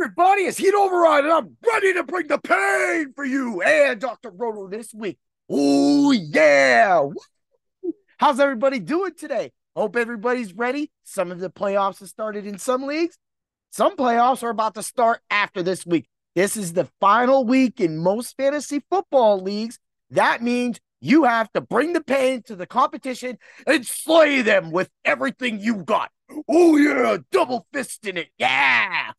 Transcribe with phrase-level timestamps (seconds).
[0.00, 4.30] everybody, is Heat Override, and I'm ready to bring the pain for you and Dr.
[4.30, 5.18] Roto this week.
[5.50, 7.06] Oh, yeah.
[8.16, 9.52] How's everybody doing today?
[9.76, 10.90] Hope everybody's ready.
[11.04, 13.18] Some of the playoffs have started in some leagues.
[13.72, 16.08] Some playoffs are about to start after this week.
[16.34, 19.78] This is the final week in most fantasy football leagues.
[20.10, 23.36] That means you have to bring the pain to the competition
[23.66, 26.10] and slay them with everything you got.
[26.48, 28.28] Oh, yeah, double fist in it.
[28.38, 29.12] Yeah.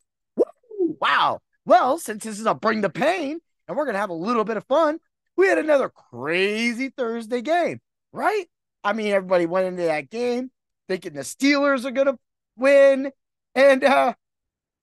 [1.02, 1.40] Wow.
[1.64, 4.44] Well, since this is a bring the pain and we're going to have a little
[4.44, 5.00] bit of fun,
[5.36, 7.80] we had another crazy Thursday game,
[8.12, 8.46] right?
[8.84, 10.52] I mean, everybody went into that game
[10.86, 12.18] thinking the Steelers are going to
[12.56, 13.10] win.
[13.56, 14.14] And uh,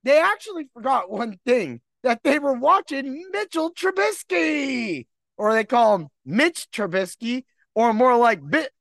[0.04, 6.08] they actually forgot one thing that they were watching Mitchell Trubisky, or they call him
[6.26, 8.72] Mitch Trubisky, or more like Bit.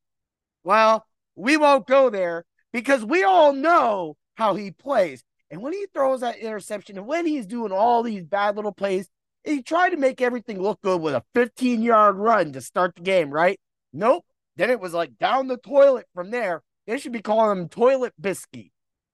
[0.65, 5.23] Well, we won't go there because we all know how he plays.
[5.51, 9.09] And when he throws that interception and when he's doing all these bad little plays,
[9.45, 13.03] he tried to make everything look good with a 15 yard run to start the
[13.03, 13.59] game, right?
[13.93, 14.25] Nope.
[14.57, 16.63] Then it was like down the toilet from there.
[16.87, 18.71] They should be calling him Toilet Bisky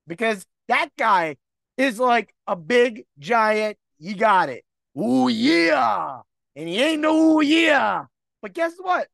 [0.07, 1.37] because that guy
[1.77, 3.77] is like a big giant.
[3.99, 4.65] You got it.
[4.99, 6.21] Ooh, yeah.
[6.57, 8.05] And he ain't no ooh, yeah.
[8.41, 9.09] But guess what?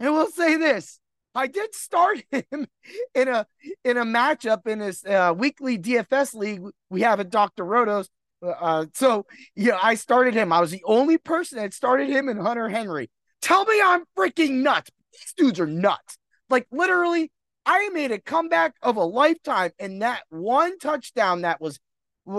[0.00, 1.00] And we'll say this
[1.36, 2.66] I did start him
[3.14, 3.46] in a
[3.84, 7.64] in a matchup in this uh, weekly DFS league we have at Dr.
[7.64, 8.08] Rotos.
[8.42, 10.52] Uh, so yeah, I started him.
[10.52, 13.10] I was the only person that started him in Hunter Henry.
[13.42, 14.90] Tell me I'm freaking nuts.
[15.12, 16.18] These dudes are nuts.
[16.48, 17.30] Like literally,
[17.64, 21.78] I made a comeback of a lifetime, and that one touchdown that was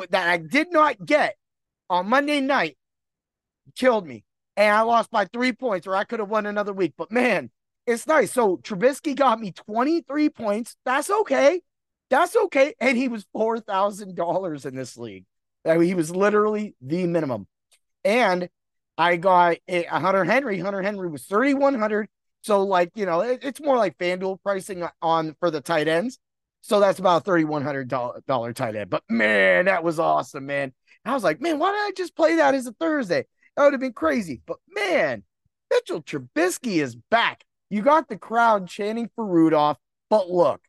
[0.10, 1.36] that I did not get
[1.90, 2.78] on Monday night
[3.76, 4.24] killed me,
[4.56, 6.94] and I lost by three points, or I could have won another week.
[6.98, 7.52] But man,
[7.88, 8.32] it's nice.
[8.32, 10.76] So Trubisky got me 23 points.
[10.86, 11.62] That's okay.
[12.10, 12.76] That's okay.
[12.80, 15.26] And he was $4,000 in this league.
[15.66, 17.48] He was literally the minimum.
[18.04, 18.50] And
[18.98, 20.60] I got a Hunter Henry.
[20.60, 22.08] Hunter Henry was 3,100.
[22.42, 26.20] So, like, you know, it, it's more like FanDuel pricing on for the tight ends.
[26.62, 28.90] So that's about $3,100 tight end.
[28.90, 30.74] But man, that was awesome, man.
[31.06, 33.26] I was like, man, why did I just play that as a Thursday?
[33.56, 34.42] That would have been crazy.
[34.46, 35.24] But man,
[35.72, 37.44] Mitchell Trubisky is back.
[37.70, 39.78] You got the crowd chanting for Rudolph,
[40.10, 40.62] but look,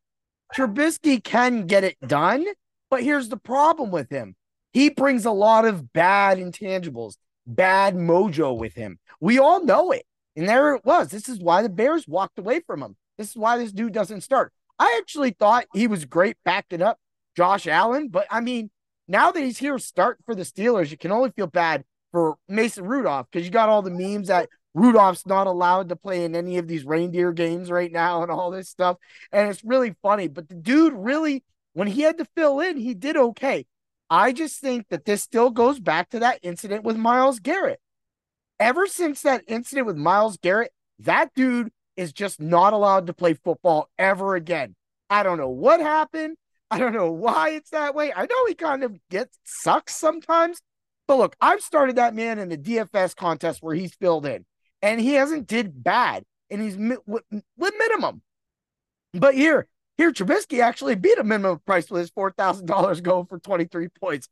[0.55, 2.45] Trubisky can get it done.
[2.91, 4.35] But here's the problem with him
[4.73, 7.17] he brings a lot of bad intangibles,
[7.47, 8.99] bad mojo with him.
[9.21, 10.05] We all know it.
[10.37, 11.09] And there it was.
[11.09, 12.97] This is why the Bears walked away from him.
[13.17, 14.53] This is why this dude doesn't start.
[14.79, 16.99] I actually thought he was great backing up
[17.37, 18.71] Josh Allen, but I mean,
[19.09, 21.83] now that he's here starting for the Steelers, you can only feel bad
[22.13, 24.49] for Mason Rudolph because you got all the memes that
[24.79, 28.51] Rudolph's not allowed to play in any of these reindeer games right now and all
[28.51, 28.97] this stuff.
[29.33, 30.29] And it's really funny.
[30.29, 33.67] But the dude really, when he had to fill in, he did okay.
[34.09, 37.81] I just think that this still goes back to that incident with Myles Garrett.
[38.61, 43.35] Ever since that incident with Myles Garrett, that dude is just not allowed to play
[43.35, 44.77] football ever again.
[45.11, 46.37] I don't know what happened.
[46.71, 48.13] I don't know why it's that way.
[48.15, 50.61] I know he kind of gets sucks sometimes,
[51.07, 54.45] but look, I've started that man in the DFS contest where he's filled in
[54.83, 57.25] and he hasn't did bad, and he's mi- with,
[57.57, 58.23] with minimum.
[59.13, 59.67] But here,
[59.97, 63.65] here, Trubisky actually beat a minimum price with his four thousand dollars going for twenty
[63.65, 64.29] three points.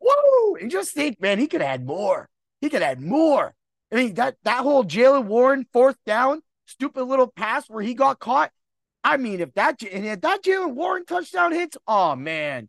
[0.00, 0.56] Whoa!
[0.56, 2.28] And just think, man, he could add more.
[2.60, 3.54] He could add more.
[3.90, 8.20] I mean, that that whole Jaylen Warren fourth down, stupid little pass where he got
[8.20, 8.52] caught.
[9.02, 12.68] I mean, if that and if that Jaylen Warren touchdown hits, oh man.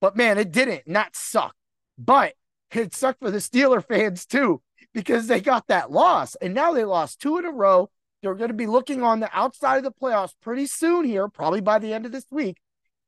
[0.00, 1.56] But man, it didn't, and that sucked.
[1.98, 2.34] But
[2.72, 4.62] it sucked for the Steeler fans too
[4.92, 6.34] because they got that loss.
[6.36, 7.90] And now they lost two in a row.
[8.22, 11.60] They're going to be looking on the outside of the playoffs pretty soon here, probably
[11.60, 12.58] by the end of this week.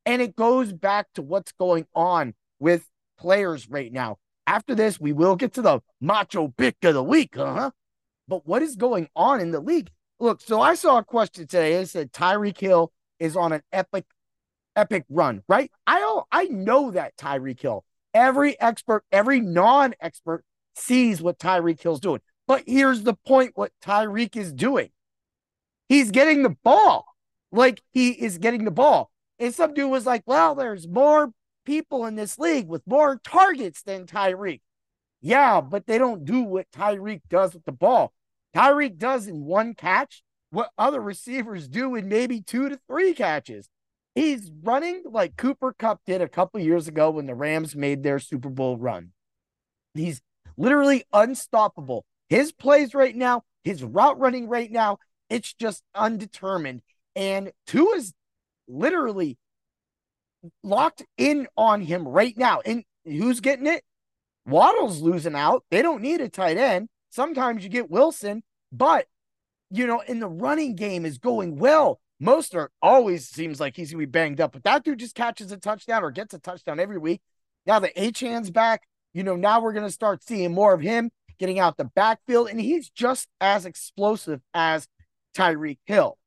[0.05, 4.17] And it goes back to what's going on with players right now.
[4.45, 7.71] After this, we will get to the macho pick of the week, huh?
[8.27, 9.91] But what is going on in the league?
[10.19, 11.75] Look, so I saw a question today.
[11.75, 14.05] It said Tyreek Hill is on an epic,
[14.75, 15.71] epic run, right?
[15.85, 17.85] I I know that Tyreek Hill.
[18.13, 20.43] Every expert, every non-expert
[20.75, 22.21] sees what Tyreek Hill's doing.
[22.47, 24.89] But here's the point what Tyreek is doing.
[25.87, 27.05] He's getting the ball.
[27.51, 29.11] Like he is getting the ball.
[29.39, 31.31] And some dude was like, well, there's more
[31.65, 34.61] people in this league with more targets than Tyreek.
[35.21, 38.13] Yeah, but they don't do what Tyreek does with the ball.
[38.55, 43.69] Tyreek does in one catch what other receivers do in maybe two to three catches.
[44.15, 48.19] He's running like Cooper Kupp did a couple years ago when the Rams made their
[48.19, 49.11] Super Bowl run.
[49.95, 50.21] He's
[50.57, 52.05] literally unstoppable.
[52.29, 54.97] His plays right now, his route running right now,
[55.29, 56.81] it's just undetermined.
[57.15, 58.13] And Tua is
[58.67, 59.37] literally
[60.63, 62.61] locked in on him right now.
[62.65, 63.83] And who's getting it?
[64.45, 65.63] Waddle's losing out.
[65.71, 66.89] They don't need a tight end.
[67.09, 69.07] Sometimes you get Wilson, but
[69.69, 71.99] you know, in the running game is going well.
[72.21, 75.57] Mostert always seems like he's gonna be banged up, but that dude just catches a
[75.57, 77.21] touchdown or gets a touchdown every week.
[77.65, 78.83] Now the Achane's back.
[79.13, 82.59] You know, now we're gonna start seeing more of him getting out the backfield, and
[82.59, 84.87] he's just as explosive as
[85.35, 86.17] Tyreek Hill.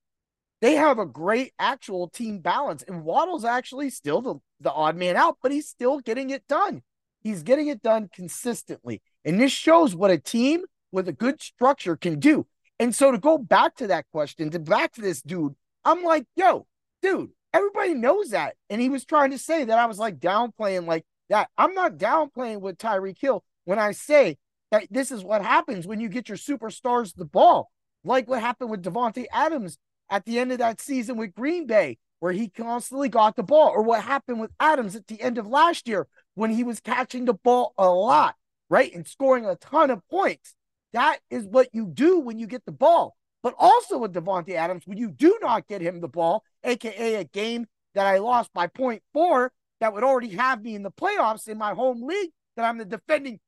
[0.60, 5.16] They have a great actual team balance, and Waddle's actually still the, the odd man
[5.16, 6.82] out, but he's still getting it done.
[7.20, 9.02] He's getting it done consistently.
[9.24, 10.62] And this shows what a team
[10.92, 12.46] with a good structure can do.
[12.78, 15.54] And so to go back to that question, to back to this dude,
[15.84, 16.66] I'm like, yo,
[17.02, 18.54] dude, everybody knows that.
[18.70, 21.48] And he was trying to say that I was like downplaying like that.
[21.56, 24.38] I'm not downplaying with Tyreek Hill when I say
[24.70, 27.70] that this is what happens when you get your superstars the ball,
[28.04, 29.78] like what happened with Davante Adams
[30.10, 33.68] at the end of that season with Green Bay, where he constantly got the ball,
[33.68, 37.24] or what happened with Adams at the end of last year when he was catching
[37.24, 38.34] the ball a lot,
[38.70, 38.94] right?
[38.94, 40.54] And scoring a ton of points.
[40.92, 43.16] That is what you do when you get the ball.
[43.42, 47.24] But also with Davante Adams, when you do not get him the ball, aka a
[47.24, 51.48] game that I lost by point four, that would already have me in the playoffs
[51.48, 53.40] in my home league, that I'm the defending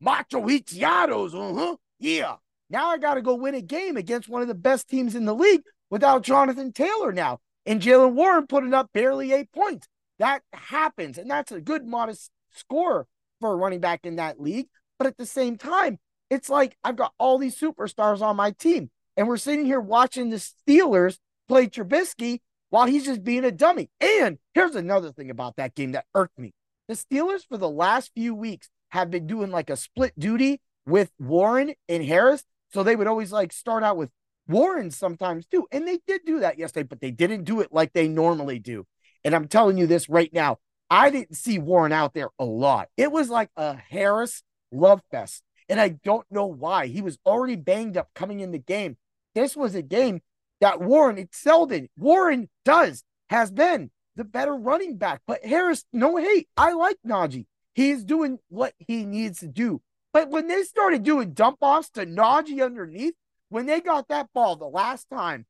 [0.00, 1.34] Macho Hitiados.
[1.34, 1.76] Uh-huh.
[1.98, 2.36] Yeah.
[2.70, 5.24] Now I got to go win a game against one of the best teams in
[5.24, 7.40] the league without Jonathan Taylor now.
[7.66, 9.86] And Jaylen Warren putting up barely eight points.
[10.18, 11.18] That happens.
[11.18, 13.06] And that's a good, modest score
[13.40, 14.68] for a running back in that league.
[14.98, 15.98] But at the same time,
[16.30, 18.90] it's like I've got all these superstars on my team.
[19.16, 21.18] And we're sitting here watching the Steelers
[21.48, 22.40] play Trubisky
[22.70, 23.90] while he's just being a dummy.
[24.00, 26.52] And here's another thing about that game that irked me.
[26.88, 31.10] The Steelers, for the last few weeks, have been doing like a split duty with
[31.18, 32.44] Warren and Harris.
[32.72, 34.10] So they would always like start out with
[34.48, 35.66] Warren sometimes too.
[35.70, 38.86] And they did do that yesterday, but they didn't do it like they normally do.
[39.24, 40.58] And I'm telling you this right now.
[40.88, 42.88] I didn't see Warren out there a lot.
[42.96, 45.42] It was like a Harris love fest.
[45.68, 46.88] And I don't know why.
[46.88, 48.96] He was already banged up coming in the game.
[49.36, 50.20] This was a game
[50.60, 51.88] that Warren excelled in.
[51.96, 55.22] Warren does, has been the better running back.
[55.26, 56.48] But Harris, no hate.
[56.56, 57.46] I like Najee.
[57.74, 59.80] He's doing what he needs to do.
[60.12, 63.14] But when they started doing dump offs to Najee underneath,
[63.48, 65.46] when they got that ball the last time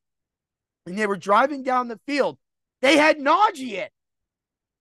[0.85, 2.37] and they were driving down the field,
[2.81, 3.87] they had Najee in.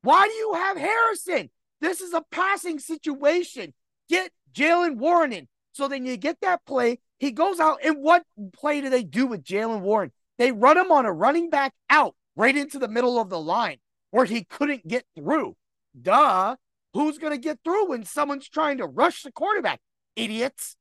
[0.03, 1.51] Why do you have Harrison?
[1.81, 3.75] This is a passing situation.
[4.09, 5.49] Get Jaylen Warren in.
[5.73, 7.01] So then you get that play.
[7.19, 10.11] He goes out, and what play do they do with Jaylen Warren?
[10.41, 13.77] They run him on a running back out right into the middle of the line
[14.11, 15.55] where he couldn't get through.
[16.01, 16.57] Duh.
[16.95, 19.81] Who's going to get through when someone's trying to rush the quarterback?
[20.17, 20.77] Idiots.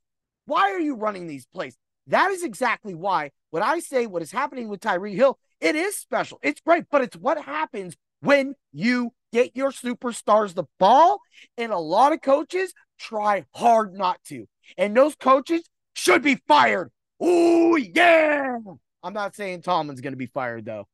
[0.45, 1.75] Why are you running these plays?
[2.07, 5.97] That is exactly why when I say what is happening with Tyreek Hill, it is
[5.97, 6.39] special.
[6.41, 11.19] It's great, but it's what happens when you get your superstars the ball.
[11.57, 14.47] And a lot of coaches try hard not to.
[14.77, 15.63] And those coaches
[15.95, 16.91] should be fired.
[17.19, 18.59] Oh, yeah.
[19.03, 20.87] I'm not saying Tomlin's going to be fired, though.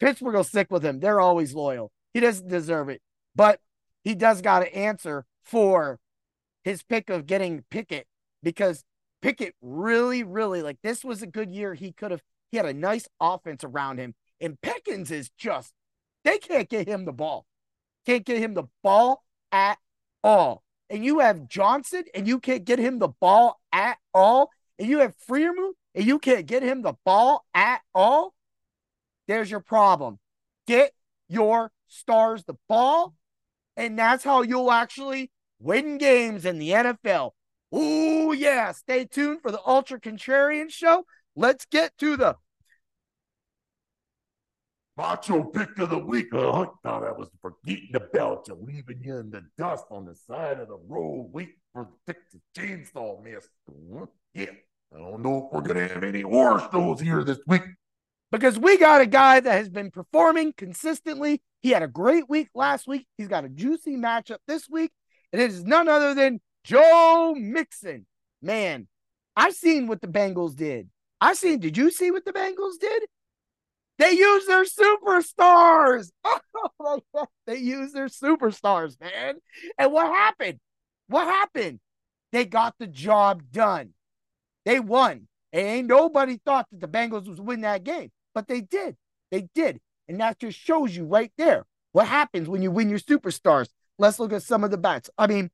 [0.00, 1.00] Pittsburgh will stick with him.
[1.00, 1.90] They're always loyal.
[2.14, 3.02] He doesn't deserve it.
[3.34, 3.60] But
[4.04, 5.98] he does got to answer for
[6.62, 8.06] his pick of getting Pickett
[8.42, 8.84] because
[9.22, 11.74] Pickett really, really like this was a good year.
[11.74, 14.14] He could have, he had a nice offense around him.
[14.40, 15.72] And Pickens is just,
[16.24, 17.46] they can't get him the ball.
[18.06, 19.78] Can't get him the ball at
[20.22, 20.62] all.
[20.90, 24.50] And you have Johnson and you can't get him the ball at all.
[24.78, 28.32] And you have Freiermuth and you can't get him the ball at all.
[29.26, 30.20] There's your problem.
[30.68, 30.92] Get
[31.28, 33.16] your stars the ball
[33.76, 37.32] and that's how you'll actually win games in the NFL.
[37.72, 38.70] Oh, yeah.
[38.70, 41.04] Stay tuned for the Ultra Contrarian show.
[41.34, 42.36] Let's get to the
[44.96, 46.28] Macho pick of the week.
[46.32, 50.60] I thought I was forgetting about you, leaving you in the dust on the side
[50.60, 54.08] of the road, waiting for the Texas Chainsaw Massacre.
[54.32, 54.50] Yeah,
[54.94, 57.62] I don't know if we're going to have any horror shows here this week
[58.30, 61.42] because we got a guy that has been performing consistently.
[61.60, 63.06] He had a great week last week.
[63.16, 64.90] He's got a juicy matchup this week,
[65.32, 68.06] and it is none other than Joe Mixon.
[68.40, 68.88] Man,
[69.36, 70.88] I've seen what the Bengals did.
[71.20, 71.58] I seen.
[71.58, 73.02] Did you see what the Bengals did?
[73.98, 76.10] They used their superstars.
[76.80, 77.00] Oh
[77.46, 79.36] they used their superstars, man.
[79.78, 80.58] And what happened?
[81.06, 81.78] What happened?
[82.32, 83.94] They got the job done.
[84.68, 85.26] They won.
[85.54, 88.10] And ain't nobody thought that the Bengals was win that game.
[88.34, 88.98] But they did.
[89.30, 89.80] They did.
[90.06, 93.70] And that just shows you right there what happens when you win your superstars.
[93.98, 95.08] Let's look at some of the bets.
[95.16, 95.48] I mean,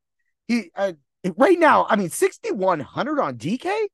[0.49, 0.95] he uh,
[1.37, 3.87] right now, I mean, 6,100 on DK.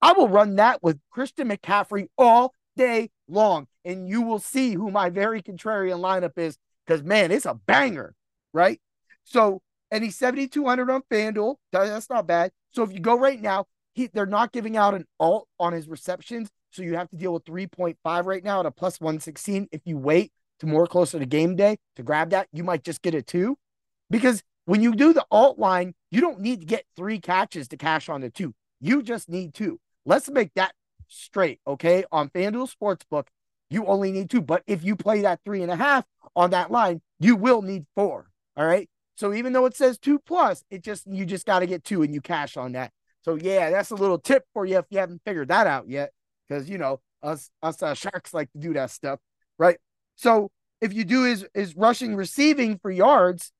[0.00, 3.66] I will run that with Christian McCaffrey all day long.
[3.84, 8.14] And you will see who my very contrarian lineup is because, man, it's a banger,
[8.54, 8.80] right?
[9.22, 9.60] So
[9.90, 11.56] and he's 7,200 on FanDuel.
[11.72, 12.52] That's not bad.
[12.70, 15.88] So if you go right now, he, they're not giving out an alt on his
[15.88, 16.50] receptions.
[16.70, 19.68] So you have to deal with 3.5 right now at a plus 116.
[19.72, 23.00] If you wait to more closer to game day to grab that, you might just
[23.00, 23.56] get a two.
[24.10, 27.78] Because when you do the alt line, you don't need to get three catches to
[27.78, 28.54] cash on the two.
[28.80, 29.80] You just need two.
[30.04, 30.74] Let's make that
[31.08, 31.60] straight.
[31.66, 32.04] Okay.
[32.12, 33.28] On FanDuel Sportsbook,
[33.70, 34.42] you only need two.
[34.42, 36.04] But if you play that three and a half
[36.36, 38.26] on that line, you will need four.
[38.58, 38.90] All right.
[39.16, 42.02] So even though it says two plus, it just you just got to get two
[42.02, 42.92] and you cash on that.
[43.26, 46.12] So yeah, that's a little tip for you if you haven't figured that out yet,
[46.48, 49.18] because you know us us uh, sharks like to do that stuff,
[49.58, 49.78] right?
[50.14, 53.52] So if you do is is rushing receiving for yards,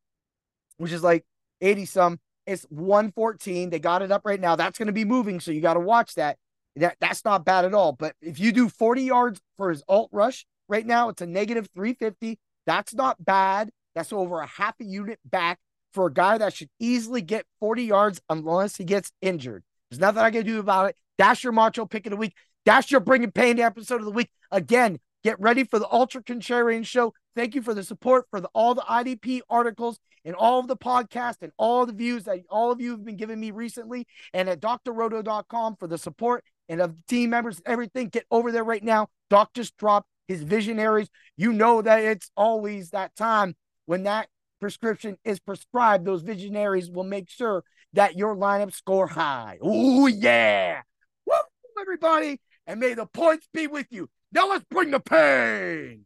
[0.76, 1.24] which is like
[1.60, 3.70] eighty some, it's one fourteen.
[3.70, 4.54] They got it up right now.
[4.54, 6.38] That's going to be moving, so you got to watch that.
[6.76, 7.90] That that's not bad at all.
[7.90, 11.68] But if you do forty yards for his alt rush right now, it's a negative
[11.74, 12.38] three fifty.
[12.66, 13.70] That's not bad.
[13.96, 15.58] That's over a half a unit back
[15.96, 19.64] for a guy that should easily get 40 yards unless he gets injured.
[19.90, 20.96] There's nothing I can do about it.
[21.16, 22.34] That's your macho pick of the week.
[22.66, 24.28] That's your bringing pain episode of the week.
[24.50, 27.14] Again, get ready for the Ultra Contrarian show.
[27.34, 30.76] Thank you for the support for the, all the IDP articles and all of the
[30.76, 34.06] podcast and all the views that all of you have been giving me recently.
[34.34, 38.08] And at drroto.com for the support and of the team members, everything.
[38.08, 39.08] Get over there right now.
[39.30, 41.08] Doc just dropped his visionaries.
[41.38, 44.28] You know that it's always that time when that
[44.60, 49.58] prescription is prescribed, those visionaries will make sure that your lineup score high.
[49.60, 50.82] Oh, yeah.
[51.26, 51.34] Woo,
[51.80, 52.40] everybody.
[52.66, 54.08] And may the points be with you.
[54.32, 56.04] Now let's bring the pain.